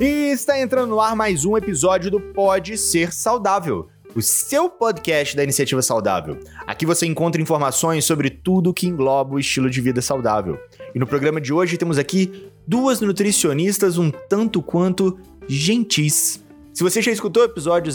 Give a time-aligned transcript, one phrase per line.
[0.00, 5.36] E está entrando no ar mais um episódio do Pode Ser Saudável, o seu podcast
[5.36, 6.40] da iniciativa saudável.
[6.66, 10.58] Aqui você encontra informações sobre tudo que engloba o estilo de vida saudável.
[10.94, 16.42] E no programa de hoje temos aqui duas nutricionistas um tanto quanto gentis.
[16.80, 17.92] Se você já escutou o episódio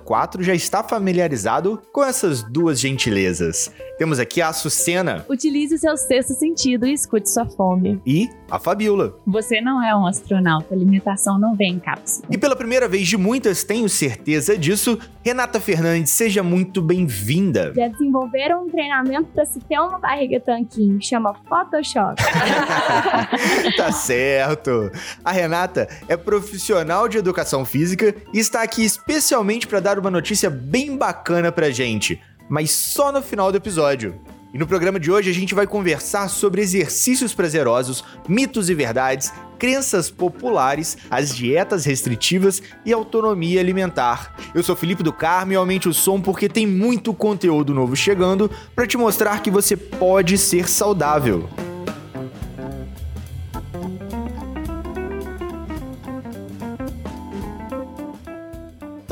[0.00, 3.68] 004, já está familiarizado com essas duas gentilezas.
[3.98, 5.26] Temos aqui a Açucena.
[5.28, 8.00] Utilize o seu sexto sentido e escute sua fome.
[8.06, 9.16] E a Fabiola.
[9.26, 12.28] Você não é um astronauta, a alimentação não vem em cápsula.
[12.30, 17.72] E pela primeira vez de muitas, tenho certeza disso, Renata Fernandes, seja muito bem-vinda.
[17.74, 22.22] Já desenvolveram um treinamento para se ter uma barriga tanquinho, chama Photoshop.
[23.76, 24.92] tá certo.
[25.24, 30.48] A Renata é profissional de educação física e está aqui especialmente para dar uma notícia
[30.50, 34.18] bem bacana pra gente mas só no final do episódio.
[34.52, 39.30] E no programa de hoje a gente vai conversar sobre exercícios prazerosos, mitos e verdades,
[39.58, 44.34] crenças populares, as dietas restritivas e autonomia alimentar.
[44.54, 48.50] Eu sou Felipe do Carmo e aumente o som porque tem muito conteúdo novo chegando
[48.74, 51.46] para te mostrar que você pode ser saudável.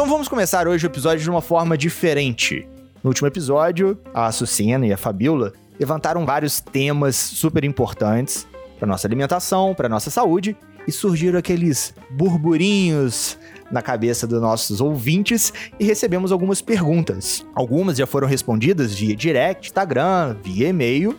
[0.06, 2.64] Então vamos começar hoje o episódio de uma forma diferente.
[3.02, 8.46] No último episódio, a Sucena e a Fabiola levantaram vários temas super importantes
[8.78, 13.36] para nossa alimentação, para nossa saúde, e surgiram aqueles burburinhos
[13.68, 17.44] na cabeça dos nossos ouvintes e recebemos algumas perguntas.
[17.52, 21.18] Algumas já foram respondidas via direct, Instagram, via e-mail,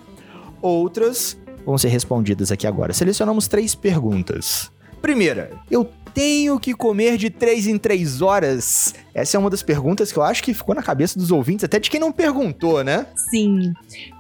[0.62, 2.94] outras vão ser respondidas aqui agora.
[2.94, 4.72] Selecionamos três perguntas.
[5.02, 8.96] Primeira, eu tenho que comer de 3 em 3 horas?
[9.14, 11.80] Essa é uma das perguntas que eu acho que ficou na cabeça dos ouvintes, até
[11.80, 13.06] de quem não perguntou, né?
[13.30, 13.72] Sim.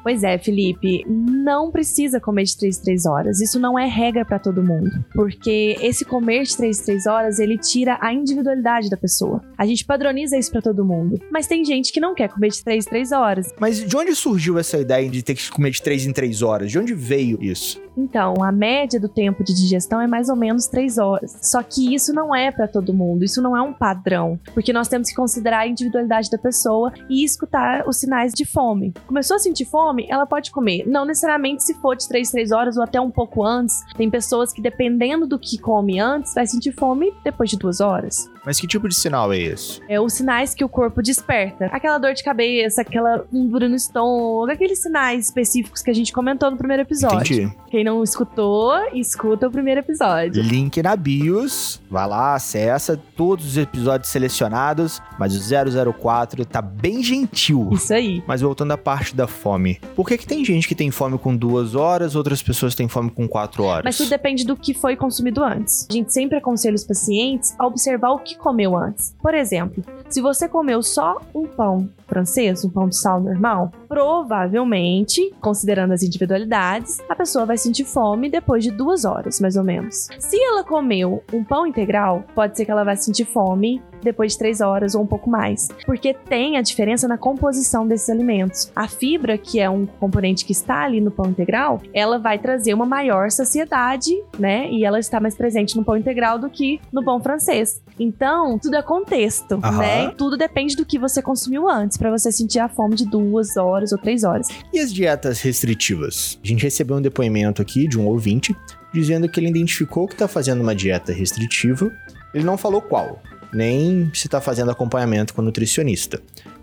[0.03, 3.41] Pois é, Felipe, não precisa comer de 3 em 3 horas.
[3.41, 4.89] Isso não é regra para todo mundo.
[5.13, 9.43] Porque esse comer de 3 em 3 horas, ele tira a individualidade da pessoa.
[9.57, 11.19] A gente padroniza isso para todo mundo.
[11.31, 13.53] Mas tem gente que não quer comer de 3 em 3 horas.
[13.59, 16.71] Mas de onde surgiu essa ideia de ter que comer de 3 em 3 horas?
[16.71, 17.81] De onde veio isso?
[17.97, 21.35] Então, a média do tempo de digestão é mais ou menos 3 horas.
[21.41, 24.87] Só que isso não é para todo mundo, isso não é um padrão, porque nós
[24.87, 28.93] temos que considerar a individualidade da pessoa e escutar os sinais de fome.
[29.05, 30.85] Começou a sentir fome, ela pode comer.
[30.87, 33.83] Não necessariamente se for de 3, 3 horas ou até um pouco antes.
[33.95, 38.29] Tem pessoas que, dependendo do que come antes, vai sentir fome depois de duas horas.
[38.47, 39.81] Mas que tipo de sinal é esse?
[39.89, 41.65] É os sinais que o corpo desperta.
[41.65, 46.49] Aquela dor de cabeça, aquela dura no estômago, aqueles sinais específicos que a gente comentou
[46.49, 47.17] no primeiro episódio.
[47.17, 47.57] Entendi.
[47.69, 50.41] Quem não escutou, escuta o primeiro episódio.
[50.41, 51.81] Link na bios.
[51.91, 55.01] Vai lá, acessa todos os episódios selecionados.
[55.19, 57.67] Mas o 004 tá bem gentil.
[57.73, 58.23] Isso aí.
[58.25, 59.77] Mas voltando à parte da fome.
[59.93, 63.09] Por que, que tem gente que tem fome com duas horas, outras pessoas têm fome
[63.11, 63.83] com quatro horas?
[63.83, 65.85] Mas tudo depende do que foi consumido antes.
[65.89, 69.15] A gente sempre aconselha os pacientes a observar o que comeu antes.
[69.21, 75.33] Por exemplo, se você comeu só um pão francês, um pão de sal normal, provavelmente,
[75.41, 80.07] considerando as individualidades, a pessoa vai sentir fome depois de duas horas, mais ou menos.
[80.17, 84.37] Se ela comeu um pão integral, pode ser que ela vai sentir fome depois de
[84.37, 88.71] três horas ou um pouco mais, porque tem a diferença na composição desses alimentos.
[88.75, 92.73] A fibra, que é um componente que está ali no pão integral, ela vai trazer
[92.73, 94.69] uma maior saciedade, né?
[94.71, 97.81] E ela está mais presente no pão integral do que no pão francês.
[97.99, 98.16] Então,
[98.59, 99.77] tudo é contexto, Aham.
[99.77, 100.09] né?
[100.17, 103.91] Tudo depende do que você consumiu antes, para você sentir a fome de duas horas
[103.91, 104.47] ou três horas.
[104.73, 106.39] E as dietas restritivas?
[106.43, 108.55] A gente recebeu um depoimento aqui de um ouvinte
[108.93, 111.91] dizendo que ele identificou que está fazendo uma dieta restritiva.
[112.33, 113.21] Ele não falou qual,
[113.53, 116.21] nem se está fazendo acompanhamento com nutricionista,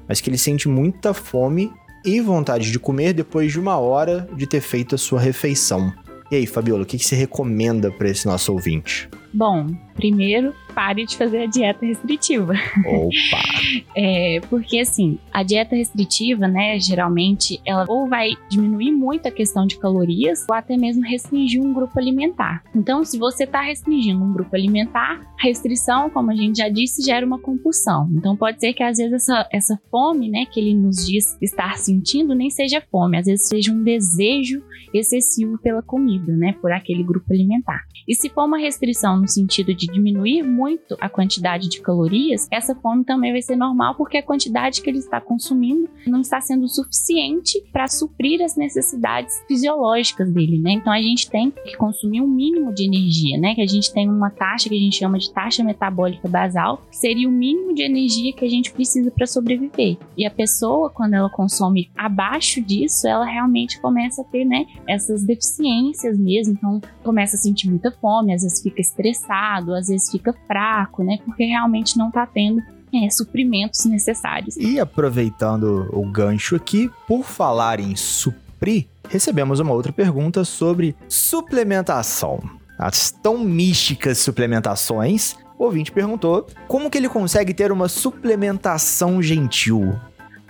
[0.08, 1.70] mas que ele sente muita fome
[2.04, 5.92] e vontade de comer depois de uma hora de ter feito a sua refeição.
[6.30, 9.08] E aí, Fabiola, o que, que você recomenda para esse nosso ouvinte?
[9.34, 12.54] Bom, primeiro, pare de fazer a dieta restritiva.
[12.86, 13.44] Opa!
[13.96, 19.66] É, porque assim, a dieta restritiva, né, geralmente, ela ou vai diminuir muito a questão
[19.66, 22.62] de calorias, ou até mesmo restringir um grupo alimentar.
[22.74, 27.02] Então, se você está restringindo um grupo alimentar, a restrição, como a gente já disse,
[27.02, 28.08] gera uma compulsão.
[28.12, 31.76] Então, pode ser que às vezes essa, essa fome, né, que ele nos diz estar
[31.78, 34.62] sentindo, nem seja fome, às vezes seja um desejo
[34.92, 37.82] excessivo pela comida, né, por aquele grupo alimentar.
[38.06, 42.74] E se for uma restrição no sentido de diminuir muito a quantidade de calorias, essa
[42.74, 46.68] fome também vai ser normal porque a quantidade que ele está consumindo não está sendo
[46.68, 50.72] suficiente para suprir as necessidades fisiológicas dele, né?
[50.72, 53.54] Então a gente tem que consumir um mínimo de energia, né?
[53.54, 56.96] Que a gente tem uma taxa que a gente chama de taxa metabólica basal, que
[56.96, 59.96] seria o mínimo de energia que a gente precisa para sobreviver.
[60.18, 65.24] E a pessoa, quando ela consome abaixo disso, ela realmente começa a ter, né, essas
[65.24, 66.52] deficiências mesmo.
[66.52, 68.80] Então começa a sentir muita fome, às vezes fica
[69.14, 71.18] estressado, às vezes fica fraco, né?
[71.24, 72.60] Porque realmente não está tendo
[72.92, 74.56] é, suprimentos necessários.
[74.56, 82.40] E aproveitando o gancho aqui, por falar em suprir, recebemos uma outra pergunta sobre suplementação.
[82.78, 85.36] As tão místicas suplementações.
[85.56, 89.94] O ouvinte perguntou como que ele consegue ter uma suplementação gentil.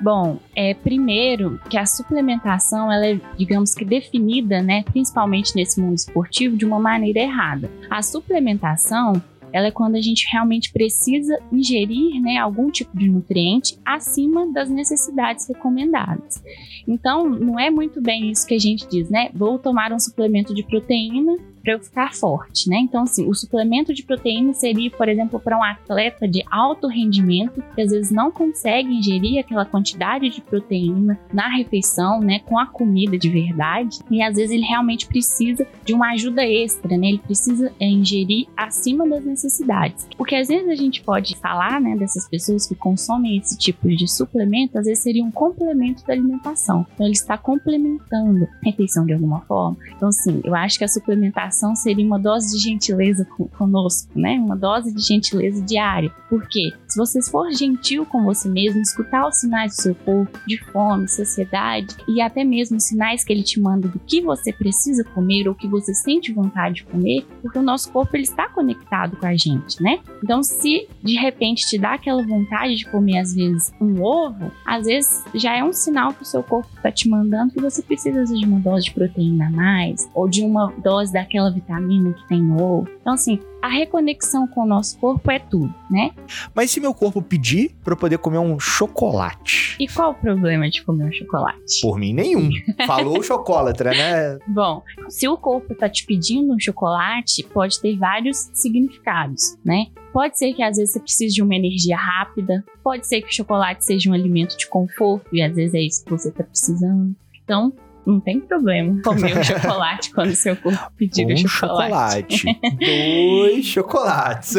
[0.04, 5.94] Bom, é primeiro que a suplementação ela é, digamos que definida, né, principalmente nesse mundo
[5.94, 7.70] esportivo, de uma maneira errada.
[7.88, 9.14] A suplementação
[9.50, 14.68] ela é quando a gente realmente precisa ingerir né, algum tipo de nutriente acima das
[14.68, 16.44] necessidades recomendadas.
[16.86, 19.30] Então, não é muito bem isso que a gente diz, né?
[19.32, 22.76] Vou tomar um suplemento de proteína para eu ficar forte, né?
[22.78, 27.64] Então, assim, o suplemento de proteína seria, por exemplo, para um atleta de alto rendimento
[27.74, 32.66] que às vezes não consegue ingerir aquela quantidade de proteína na refeição, né, com a
[32.66, 37.08] comida de verdade, e às vezes ele realmente precisa de uma ajuda extra, né?
[37.08, 40.06] Ele precisa é, ingerir acima das necessidades.
[40.18, 44.06] Porque às vezes a gente pode falar, né, dessas pessoas que consomem esse tipo de
[44.06, 46.86] suplemento, às vezes seria um complemento da alimentação.
[46.94, 49.76] Então, ele está complementando a refeição de alguma forma.
[49.96, 54.34] Então, assim, eu acho que a suplementação seria uma dose de gentileza conosco, né?
[54.38, 56.10] Uma dose de gentileza diária.
[56.28, 60.58] Porque se você for gentil com você mesmo, escutar os sinais do seu corpo, de
[60.70, 65.04] fome, saciedade e até mesmo os sinais que ele te manda do que você precisa
[65.04, 69.16] comer ou que você sente vontade de comer, porque o nosso corpo ele está conectado
[69.16, 70.00] com a gente, né?
[70.22, 74.86] Então, se de repente te dá aquela vontade de comer às vezes um ovo, às
[74.86, 78.24] vezes já é um sinal que o seu corpo está te mandando que você precisa
[78.24, 82.28] de uma dose de proteína a mais ou de uma dose daquela aquela vitamina que
[82.28, 82.88] tem no ovo.
[83.00, 86.10] Então, assim, a reconexão com o nosso corpo é tudo, né?
[86.54, 89.74] Mas se meu corpo pedir para eu poder comer um chocolate?
[89.80, 91.80] E qual o problema de comer um chocolate?
[91.80, 92.50] Por mim, nenhum.
[92.86, 94.38] Falou chocolatra, né?
[94.46, 99.86] Bom, se o corpo tá te pedindo um chocolate, pode ter vários significados, né?
[100.12, 103.34] Pode ser que às vezes você precise de uma energia rápida, pode ser que o
[103.34, 107.16] chocolate seja um alimento de conforto e às vezes é isso que você tá precisando.
[107.42, 107.72] Então,
[108.06, 112.38] não tem problema comer um chocolate quando seu corpo pedir um chocolate.
[112.38, 112.60] chocolate.
[112.78, 114.54] Dois chocolates.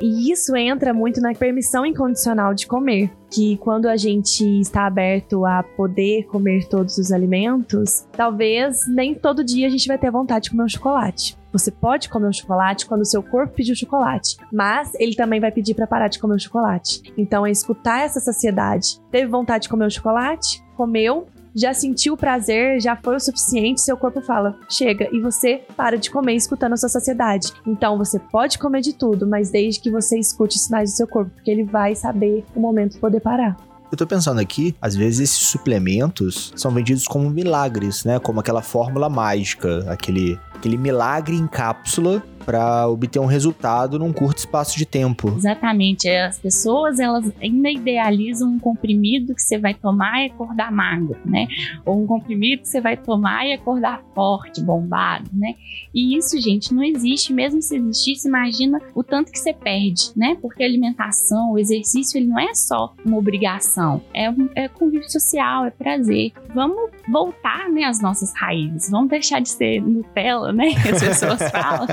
[0.00, 3.10] e isso entra muito na permissão incondicional de comer.
[3.30, 9.42] Que quando a gente está aberto a poder comer todos os alimentos, talvez nem todo
[9.42, 11.36] dia a gente vai ter vontade de comer um chocolate.
[11.52, 15.52] Você pode comer um chocolate quando o seu corpo pedir chocolate, mas ele também vai
[15.52, 17.00] pedir para parar de comer o chocolate.
[17.16, 19.00] Então é escutar essa saciedade.
[19.10, 20.62] Teve vontade de comer o chocolate?
[20.76, 25.62] Comeu, já sentiu o prazer, já foi o suficiente, seu corpo fala, chega, e você
[25.76, 27.52] para de comer escutando a sua saciedade.
[27.66, 31.06] Então você pode comer de tudo, mas desde que você escute os sinais do seu
[31.06, 33.56] corpo, porque ele vai saber o momento de poder parar.
[33.92, 38.18] Eu tô pensando aqui, às vezes esses suplementos são vendidos como milagres, né?
[38.18, 44.38] Como aquela fórmula mágica, aquele, aquele milagre em cápsula para obter um resultado num curto
[44.38, 45.34] espaço de tempo.
[45.36, 46.08] Exatamente.
[46.08, 51.46] As pessoas elas ainda idealizam um comprimido que você vai tomar e acordar magro, né?
[51.84, 55.54] Ou um comprimido que você vai tomar e acordar forte, bombado, né?
[55.94, 57.32] E isso, gente, não existe.
[57.32, 60.36] Mesmo se existisse, imagina o tanto que você perde, né?
[60.40, 65.64] Porque a alimentação, o exercício, ele não é só uma obrigação, é, é convívio social,
[65.64, 66.32] é prazer.
[66.54, 68.90] Vamos voltar, né, às nossas raízes.
[68.90, 70.74] Vamos deixar de ser Nutella, né?
[70.84, 71.86] Que as pessoas falam.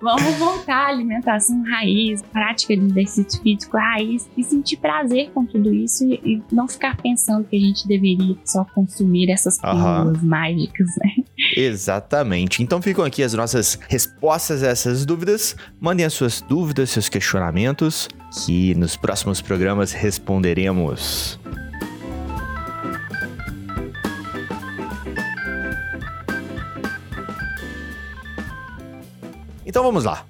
[0.00, 5.72] Vamos voltar à alimentação raiz, prática de exercício físico raiz e sentir prazer com tudo
[5.72, 10.28] isso e, não ficar pensando que a gente deveria só consumir essas pílulas uhum.
[10.28, 11.24] mágicas, né?
[11.56, 12.62] Exatamente.
[12.62, 15.56] Então ficam aqui as nossas respostas a essas dúvidas.
[15.80, 18.08] Mandem as suas dúvidas, seus questionamentos,
[18.44, 21.38] que nos próximos programas responderemos.
[29.74, 30.24] Então vamos lá.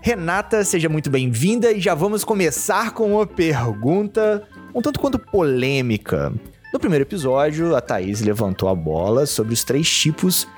[0.00, 4.42] Renata, seja muito bem-vinda e já vamos começar com uma pergunta
[4.74, 6.32] um tanto quanto polêmica.
[6.72, 10.48] No primeiro episódio, a Thaís levantou a bola sobre os três tipos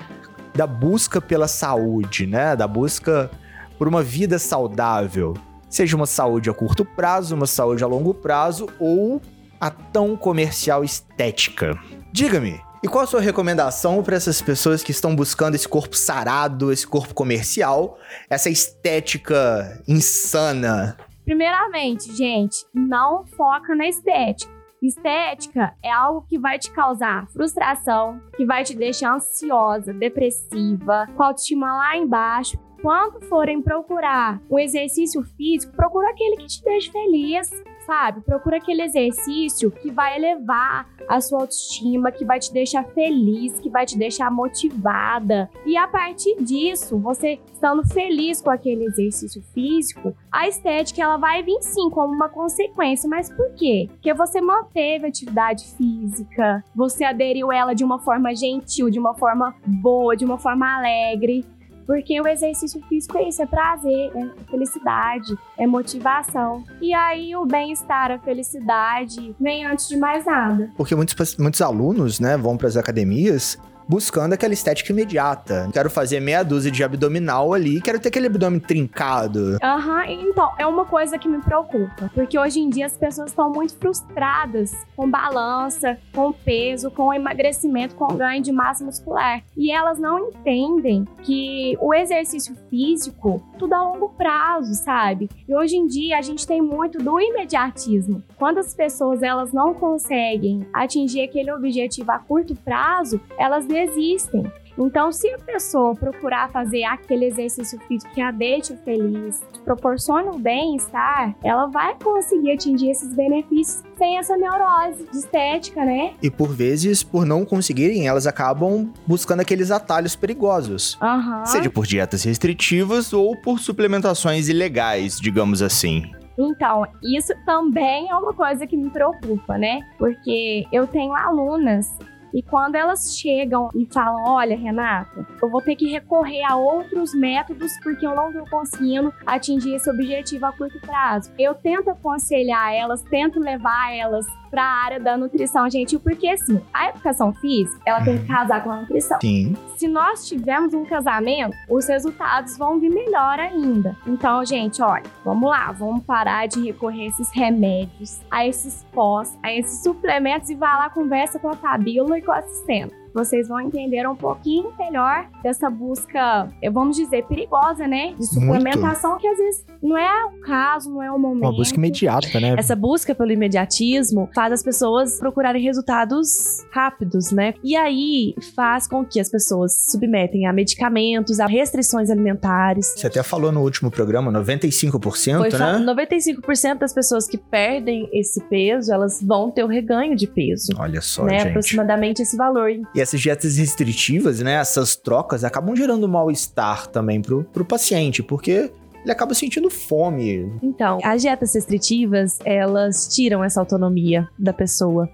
[0.55, 2.55] da busca pela saúde, né?
[2.55, 3.29] Da busca
[3.77, 5.35] por uma vida saudável.
[5.69, 9.21] Seja uma saúde a curto prazo, uma saúde a longo prazo ou
[9.61, 11.77] a tão comercial estética.
[12.11, 16.71] Diga-me, E qual a sua recomendação para essas pessoas que estão buscando esse corpo sarado,
[16.71, 17.97] esse corpo comercial,
[18.29, 20.97] essa estética insana?
[21.25, 24.49] Primeiramente, gente, não foca na estética.
[24.81, 31.21] Estética é algo que vai te causar frustração, que vai te deixar ansiosa, depressiva, com
[31.21, 32.57] a autoestima lá embaixo.
[32.81, 37.51] Quando forem procurar um exercício físico, procura aquele que te deixe feliz,
[37.89, 38.21] sabe?
[38.21, 43.67] Procura aquele exercício que vai elevar a sua autoestima, que vai te deixar feliz, que
[43.67, 45.49] vai te deixar motivada.
[45.65, 51.41] E a partir disso, você estando feliz com aquele exercício físico, a estética ela vai
[51.41, 53.09] vir sim como uma consequência.
[53.09, 53.87] Mas por quê?
[53.89, 59.15] Porque você manteve a atividade física, você aderiu ela de uma forma gentil, de uma
[59.15, 61.43] forma boa, de uma forma alegre.
[61.89, 66.63] Porque o exercício físico é isso, é prazer, é felicidade, é motivação.
[66.79, 70.69] E aí o bem-estar, a felicidade vem antes de mais nada.
[70.77, 73.57] Porque muitos, muitos alunos, né, vão para as academias
[73.89, 75.67] buscando aquela estética imediata.
[75.73, 79.57] Quero fazer meia dúzia de abdominal ali, quero ter aquele abdômen trincado.
[79.63, 83.31] Aham, uhum, então, é uma coisa que me preocupa, porque hoje em dia as pessoas
[83.31, 89.41] estão muito frustradas com balança, com peso, com emagrecimento, com ganho de massa muscular.
[89.57, 95.29] E elas não entendem que o exercício físico, tudo a longo prazo, sabe?
[95.47, 98.23] E hoje em dia a gente tem muito do imediatismo.
[98.37, 104.51] Quando as pessoas elas não conseguem atingir aquele objetivo a curto prazo, elas existem.
[104.79, 110.39] Então, se a pessoa procurar fazer aquele exercício físico que a deixa feliz, proporciona o
[110.39, 116.13] bem-estar, ela vai conseguir atingir esses benefícios sem essa neurose de estética, né?
[116.23, 120.97] E por vezes, por não conseguirem, elas acabam buscando aqueles atalhos perigosos.
[121.01, 121.45] Uhum.
[121.45, 126.09] Seja por dietas restritivas ou por suplementações ilegais, digamos assim.
[126.37, 129.81] Então, isso também é uma coisa que me preocupa, né?
[129.97, 131.93] Porque eu tenho alunas
[132.33, 137.13] e quando elas chegam e falam: Olha, Renata, eu vou ter que recorrer a outros
[137.13, 141.31] métodos porque eu não estou conseguindo atingir esse objetivo a curto prazo.
[141.37, 146.59] Eu tento aconselhar elas, tento levar elas para a área da nutrição gentil, porque assim,
[146.73, 148.27] a educação física, ela tem que uhum.
[148.27, 149.19] casar com a nutrição.
[149.21, 149.55] Sim.
[149.77, 153.95] Se nós tivermos um casamento, os resultados vão vir melhor ainda.
[154.05, 159.37] Então, gente, olha, vamos lá, vamos parar de recorrer a esses remédios, a esses pós,
[159.43, 163.47] a esses suplementos e vá lá conversa com a Fabíola e com a assistente vocês
[163.47, 168.13] vão entender um pouquinho melhor dessa busca, vamos dizer, perigosa, né?
[168.17, 169.21] De suplementação, Muito.
[169.21, 171.43] que às vezes não é o caso, não é o momento.
[171.43, 172.55] Uma busca imediata, né?
[172.57, 177.53] Essa busca pelo imediatismo faz as pessoas procurarem resultados rápidos, né?
[177.63, 182.93] E aí faz com que as pessoas se submetem a medicamentos, a restrições alimentares.
[182.95, 185.85] Você até falou no último programa, 95%, Foi, né?
[185.85, 190.71] 95% das pessoas que perdem esse peso, elas vão ter o reganho de peso.
[190.77, 191.39] Olha só, né?
[191.39, 191.49] gente.
[191.49, 192.69] Aproximadamente esse valor.
[192.93, 198.71] E essas dietas restritivas, né, essas trocas, acabam gerando mal-estar também pro, pro paciente, porque
[199.01, 200.51] ele acaba sentindo fome.
[200.61, 205.09] Então, as dietas restritivas, elas tiram essa autonomia da pessoa.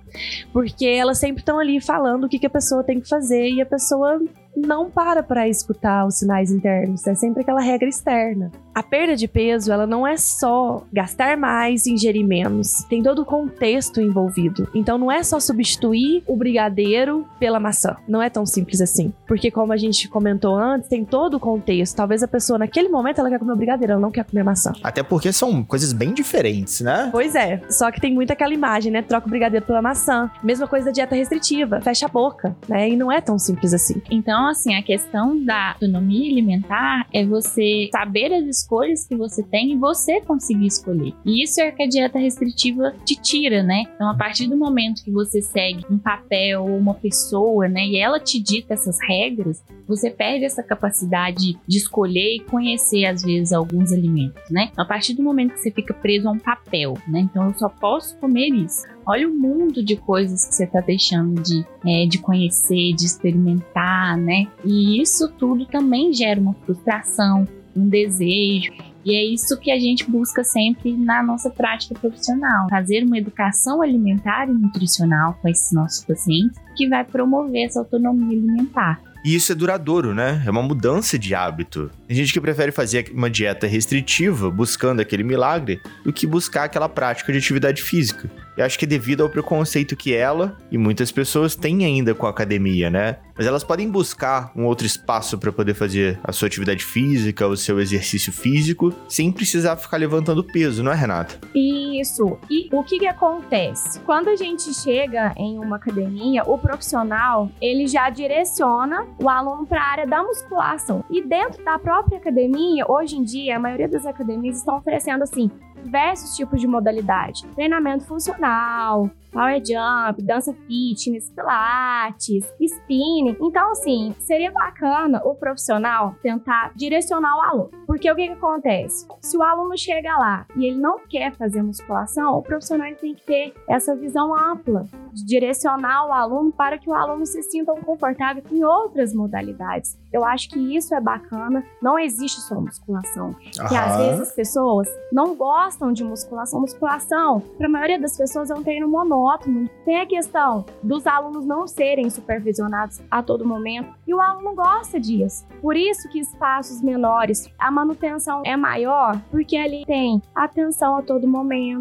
[0.51, 3.61] Porque elas sempre estão ali falando o que, que a pessoa tem que fazer e
[3.61, 4.19] a pessoa
[4.55, 8.51] não para para escutar os sinais internos, é sempre aquela regra externa.
[8.73, 12.83] A perda de peso, ela não é só gastar mais e ingerir menos.
[12.89, 14.67] Tem todo o contexto envolvido.
[14.75, 17.95] Então não é só substituir o brigadeiro pela maçã.
[18.05, 19.13] Não é tão simples assim.
[19.25, 21.95] Porque como a gente comentou antes, tem todo o contexto.
[21.95, 24.73] Talvez a pessoa naquele momento ela quer comer o brigadeiro, ela não quer comer maçã.
[24.83, 27.07] Até porque são coisas bem diferentes, né?
[27.13, 27.61] Pois é.
[27.69, 29.01] Só que tem muito aquela imagem, né?
[29.01, 30.29] Troca o brigadeiro pela maçã.
[30.43, 32.89] Mesma coisa da dieta restritiva, fecha a boca, né?
[32.89, 34.01] E não é tão simples assim.
[34.11, 39.41] Então então, assim, a questão da autonomia alimentar é você saber as escolhas que você
[39.41, 41.13] tem e você conseguir escolher.
[41.25, 43.85] E isso é que a dieta restritiva te tira, né?
[43.95, 47.97] Então, a partir do momento que você segue um papel ou uma pessoa, né, e
[47.97, 53.51] ela te dita essas regras, você perde essa capacidade de escolher e conhecer, às vezes,
[53.51, 54.69] alguns alimentos, né?
[54.71, 57.21] Então, a partir do momento que você fica preso a um papel, né?
[57.21, 58.85] Então, eu só posso comer isso.
[59.07, 64.17] Olha o mundo de coisas que você está deixando de, é, de conhecer, de experimentar,
[64.17, 64.47] né?
[64.63, 68.73] E isso tudo também gera uma frustração, um desejo.
[69.05, 73.81] E é isso que a gente busca sempre na nossa prática profissional: fazer uma educação
[73.83, 78.99] alimentar e nutricional com esses nossos pacientes que vai promover essa autonomia alimentar.
[79.25, 80.43] E isso é duradouro, né?
[80.45, 81.89] É uma mudança de hábito.
[82.07, 86.87] Tem gente que prefere fazer uma dieta restritiva, buscando aquele milagre, do que buscar aquela
[86.87, 88.29] prática de atividade física.
[88.55, 92.27] Eu acho que é devido ao preconceito que ela e muitas pessoas têm ainda com
[92.27, 93.17] a academia, né?
[93.35, 97.57] Mas elas podem buscar um outro espaço para poder fazer a sua atividade física, o
[97.57, 101.37] seu exercício físico, sem precisar ficar levantando peso, não é, Renata?
[101.53, 102.37] E Isso.
[102.49, 103.99] E o que que acontece?
[104.01, 109.81] Quando a gente chega em uma academia, o profissional, ele já direciona o aluno para
[109.81, 111.03] a área da musculação.
[111.09, 115.49] E dentro da própria academia, hoje em dia, a maioria das academias estão oferecendo assim
[115.85, 117.45] diversos tipos de modalidade.
[117.53, 123.37] Treinamento funcional, power jump, dança fitness, pilates, spinning.
[123.39, 127.71] Então, assim, seria bacana o profissional tentar direcionar o aluno.
[127.85, 129.07] Porque o que, que acontece?
[129.21, 133.23] Se o aluno chega lá e ele não quer fazer musculação, o profissional tem que
[133.23, 138.43] ter essa visão ampla de direcionar o aluno para que o aluno se sinta confortável
[138.51, 139.97] em outras modalidades.
[140.11, 141.63] Eu acho que isso é bacana.
[141.81, 143.35] Não existe só musculação.
[143.67, 146.61] Que às vezes as pessoas não gostam de musculação.
[146.61, 149.69] Musculação, para a maioria das pessoas, é um treino monótono.
[149.83, 154.99] Tem a questão dos alunos não serem supervisionados a todo momento e o aluno gosta
[154.99, 155.45] disso.
[155.61, 161.27] Por isso que espaços menores, a manutenção é maior, porque ali tem atenção a todo
[161.27, 161.74] momento,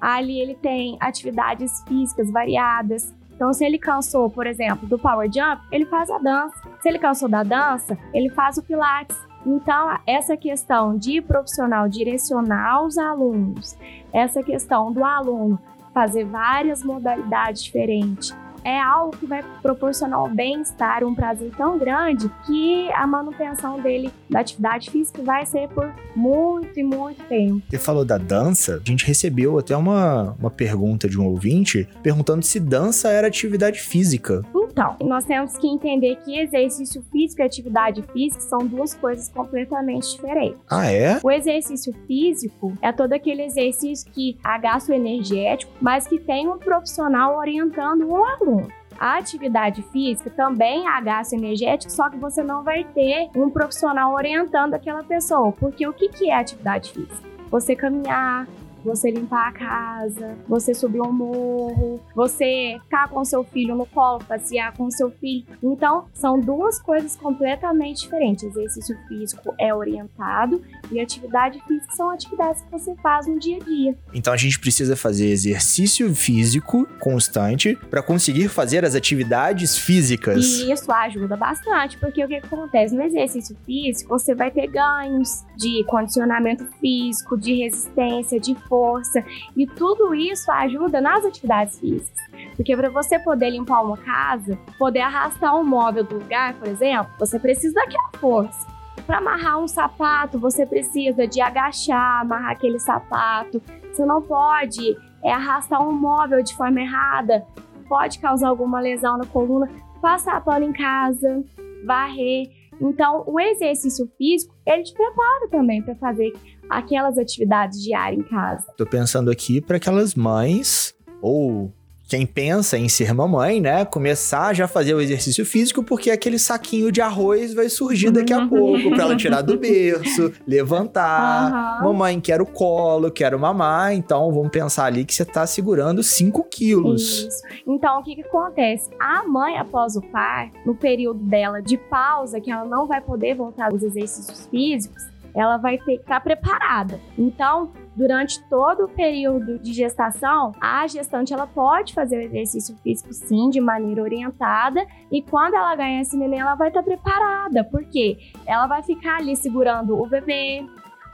[0.00, 5.62] ali ele tem atividades físicas variadas, então, se ele cansou, por exemplo, do power jump,
[5.72, 6.60] ele faz a dança.
[6.78, 9.16] Se ele cansou da dança, ele faz o pilates.
[9.46, 13.78] Então, essa questão de profissional direcionar os alunos,
[14.12, 15.58] essa questão do aluno
[15.94, 22.30] fazer várias modalidades diferentes, é algo que vai proporcionar o bem-estar, um prazer tão grande
[22.46, 27.62] que a manutenção dele da atividade física vai ser por muito e muito tempo.
[27.68, 32.44] Você falou da dança, a gente recebeu até uma, uma pergunta de um ouvinte perguntando
[32.44, 34.44] se dança era atividade física.
[34.72, 40.12] Então, nós temos que entender que exercício físico e atividade física são duas coisas completamente
[40.12, 40.58] diferentes.
[40.70, 41.20] Ah, é?
[41.22, 46.56] O exercício físico é todo aquele exercício que é gasto energético, mas que tem um
[46.56, 48.49] profissional orientando o aluno.
[48.98, 54.12] A atividade física também é gasto energético, só que você não vai ter um profissional
[54.12, 55.52] orientando aquela pessoa.
[55.52, 57.28] Porque o que, que é atividade física?
[57.50, 58.46] Você caminhar,
[58.84, 64.20] você limpar a casa, você subir um morro, você ficar com seu filho no colo,
[64.24, 65.44] passear com seu filho.
[65.62, 68.44] Então, são duas coisas completamente diferentes.
[68.44, 73.60] Exercício físico é orientado e atividade física são atividades que você faz no dia a
[73.60, 73.98] dia.
[74.12, 80.44] Então a gente precisa fazer exercício físico constante para conseguir fazer as atividades físicas.
[80.44, 85.44] E isso ajuda bastante, porque o que acontece no exercício físico, você vai ter ganhos
[85.56, 89.22] de condicionamento físico, de resistência, de força.
[89.56, 92.20] E tudo isso ajuda nas atividades físicas.
[92.54, 97.12] Porque para você poder limpar uma casa, poder arrastar um móvel do lugar, por exemplo,
[97.18, 98.70] você precisa daquela força.
[99.06, 103.60] Para amarrar um sapato, você precisa de agachar, amarrar aquele sapato.
[103.92, 107.44] Você não pode é, arrastar um móvel de forma errada,
[107.88, 109.68] pode causar alguma lesão na coluna.
[110.00, 111.44] Passar pano em casa,
[111.84, 112.48] varrer.
[112.80, 116.32] Então, o exercício físico, ele te prepara também para fazer
[116.70, 118.66] aquelas atividades diárias em casa.
[118.76, 121.72] Tô pensando aqui para aquelas mães ou
[122.08, 126.40] quem pensa em ser mamãe, né, começar já a fazer o exercício físico, porque aquele
[126.40, 128.48] saquinho de arroz vai surgir daqui a Uhum.
[128.48, 131.52] pouco, pra ela tirar do berço, levantar.
[131.52, 131.84] Aham.
[131.84, 137.00] Mamãe, quero colo, quero mamar, então vamos pensar ali que você tá segurando 5 quilos.
[137.28, 137.42] Isso.
[137.64, 138.90] Então, o que, que acontece?
[138.98, 143.36] A mãe, após o parto, no período dela de pausa, que ela não vai poder
[143.36, 145.00] voltar aos exercícios físicos,
[145.34, 147.00] ela vai ter que estar preparada.
[147.18, 153.12] Então, durante todo o período de gestação, a gestante ela pode fazer o exercício físico
[153.12, 158.18] sim, de maneira orientada, e quando ela ganhar esse neném, ela vai estar preparada, porque
[158.46, 160.64] ela vai ficar ali segurando o bebê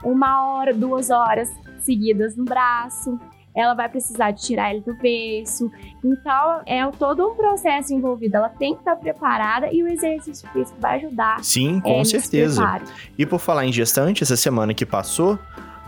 [0.03, 3.19] uma hora, duas horas seguidas no braço.
[3.57, 5.71] Ela vai precisar de tirar ele do berço.
[6.03, 8.37] Então, é todo um processo envolvido.
[8.37, 11.43] Ela tem que estar preparada e o exercício físico vai ajudar.
[11.43, 12.81] Sim, é, com nesse certeza.
[13.17, 15.39] E por falar em gestante, essa semana que passou,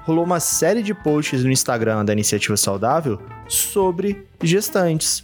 [0.03, 5.21] rolou uma série de posts no Instagram da Iniciativa Saudável sobre gestantes.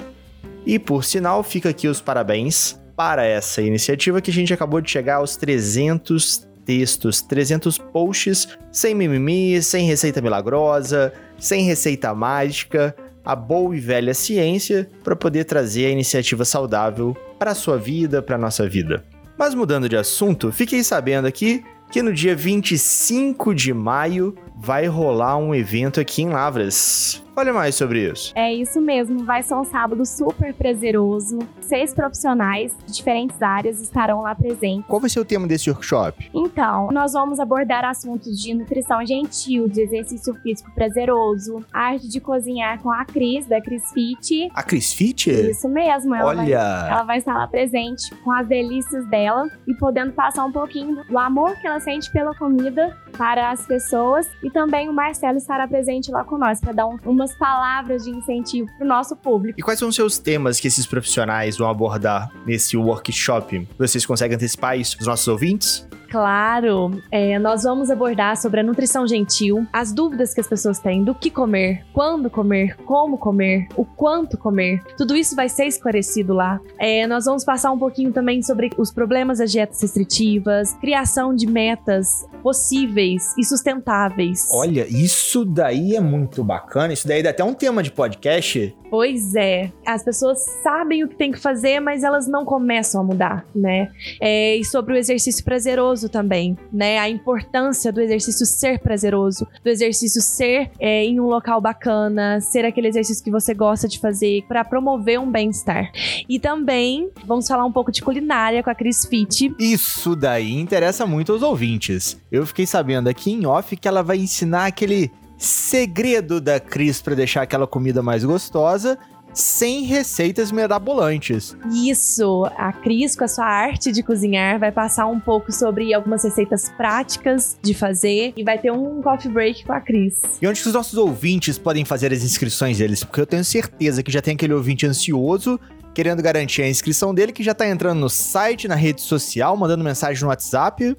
[0.64, 4.90] E por sinal, fica aqui os parabéns para essa iniciativa que a gente acabou de
[4.90, 13.36] chegar aos 300 textos, 300 posts sem mimimi, sem receita milagrosa, sem receita mágica, a
[13.36, 18.36] boa e velha ciência para poder trazer a iniciativa saudável para a sua vida, para
[18.36, 19.04] a nossa vida.
[19.38, 25.38] Mas mudando de assunto, fiquei sabendo aqui que no dia 25 de maio vai rolar
[25.38, 27.25] um evento aqui em Lavras.
[27.36, 28.32] Fale mais sobre isso.
[28.34, 31.40] É isso mesmo, vai ser um sábado super prazeroso.
[31.60, 34.88] Seis profissionais de diferentes áreas estarão lá presentes.
[34.88, 36.32] Qual vai ser o tema desse workshop?
[36.34, 42.82] Então, nós vamos abordar assuntos de nutrição gentil, de exercício físico prazeroso, arte de cozinhar
[42.82, 44.50] com a Cris, da Cris Fit.
[44.54, 45.30] A Cris Fit?
[45.30, 46.88] Isso mesmo, ela vai Olha!
[46.90, 51.18] ela vai estar lá presente com as delícias dela e podendo passar um pouquinho do
[51.18, 56.12] amor que ela sente pela comida para as pessoas e também o Marcelo estará presente
[56.12, 59.60] lá nós para dar um, umas palavras de incentivo para o nosso público.
[59.60, 63.68] E quais são os seus temas que esses profissionais vão abordar nesse workshop?
[63.78, 65.88] Vocês conseguem antecipar isso para os nossos ouvintes?
[66.10, 71.04] Claro, é, nós vamos abordar sobre a nutrição gentil, as dúvidas que as pessoas têm
[71.04, 74.82] do que comer, quando comer, como comer, o quanto comer.
[74.98, 76.60] Tudo isso vai ser esclarecido lá.
[76.80, 81.48] É, nós vamos passar um pouquinho também sobre os problemas das dietas restritivas, criação de
[81.48, 84.48] metas possíveis e sustentáveis.
[84.52, 86.94] Olha, isso daí é muito bacana.
[86.94, 88.76] Isso daí dá até um tema de podcast.
[88.96, 93.04] Pois é, as pessoas sabem o que tem que fazer, mas elas não começam a
[93.04, 93.92] mudar, né?
[94.22, 96.98] É, e sobre o exercício prazeroso também, né?
[96.98, 102.64] A importância do exercício ser prazeroso, do exercício ser é, em um local bacana, ser
[102.64, 105.92] aquele exercício que você gosta de fazer para promover um bem-estar.
[106.30, 109.54] E também vamos falar um pouco de culinária com a Cris Fit.
[109.60, 112.18] Isso daí interessa muito aos ouvintes.
[112.32, 117.16] Eu fiquei sabendo aqui em off que ela vai ensinar aquele segredo da Cris para
[117.16, 118.98] deixar aquela comida mais gostosa
[119.36, 121.56] sem receitas mirabolantes.
[121.72, 126.24] Isso, a Cris, com a sua arte de cozinhar, vai passar um pouco sobre algumas
[126.24, 130.22] receitas práticas de fazer e vai ter um coffee break com a Cris.
[130.42, 133.04] E onde que os nossos ouvintes podem fazer as inscrições deles?
[133.04, 135.60] Porque eu tenho certeza que já tem aquele ouvinte ansioso
[135.94, 139.82] querendo garantir a inscrição dele, que já tá entrando no site, na rede social, mandando
[139.82, 140.96] mensagem no WhatsApp.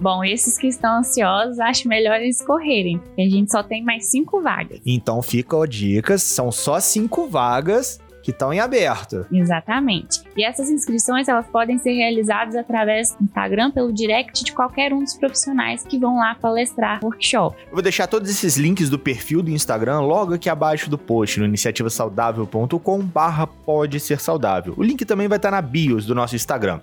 [0.00, 4.06] Bom, esses que estão ansiosos, acho melhor eles correrem, porque a gente só tem mais
[4.06, 4.80] cinco vagas.
[4.86, 9.26] Então fica a dica, são só cinco vagas que estão em aberto.
[9.30, 10.22] Exatamente.
[10.36, 15.02] E essas inscrições elas podem ser realizadas através do Instagram pelo direct de qualquer um
[15.02, 17.56] dos profissionais que vão lá palestrar workshop.
[17.66, 21.40] Eu vou deixar todos esses links do perfil do Instagram logo aqui abaixo do post
[21.40, 24.72] no iniciativasaudável.com/barra pode ser saudável.
[24.76, 26.80] O link também vai estar na bios do nosso Instagram.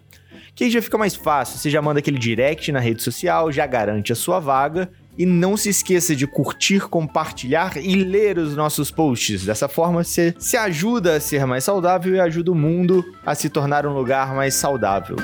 [0.58, 3.68] Que aí já fica mais fácil, você já manda aquele direct na rede social, já
[3.68, 8.90] garante a sua vaga e não se esqueça de curtir, compartilhar e ler os nossos
[8.90, 9.46] posts.
[9.46, 13.50] Dessa forma, você se ajuda a ser mais saudável e ajuda o mundo a se
[13.50, 15.16] tornar um lugar mais saudável.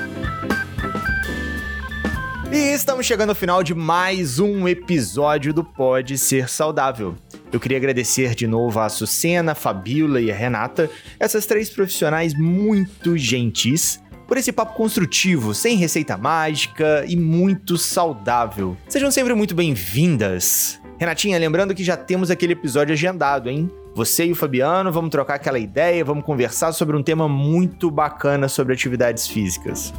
[2.52, 7.16] E estamos chegando ao final de mais um episódio do Pode Ser Saudável.
[7.52, 12.32] Eu queria agradecer de novo a Sucena, a Fabiola e a Renata, essas três profissionais
[12.38, 14.00] muito gentis
[14.34, 18.76] por esse papo construtivo, sem receita mágica e muito saudável.
[18.88, 20.80] Sejam sempre muito bem-vindas.
[20.98, 23.70] Renatinha, lembrando que já temos aquele episódio agendado, hein?
[23.94, 28.48] Você e o Fabiano vamos trocar aquela ideia, vamos conversar sobre um tema muito bacana
[28.48, 29.94] sobre atividades físicas.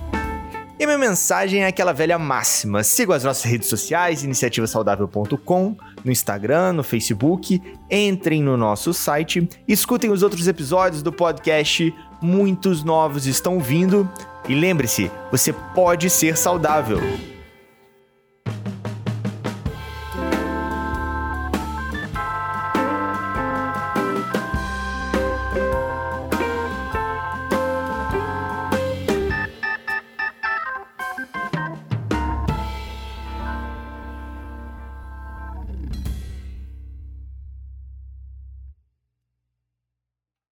[0.77, 6.11] E a minha mensagem é aquela velha máxima: sigam as nossas redes sociais, iniciativasaudável.com, no
[6.11, 11.95] Instagram, no Facebook, entrem no nosso site, escutem os outros episódios do podcast
[12.25, 14.09] muitos novos estão vindo.
[14.49, 16.99] E lembre-se, você pode ser saudável.